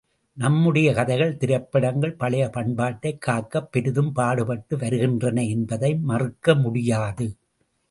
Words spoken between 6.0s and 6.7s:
மறுக்க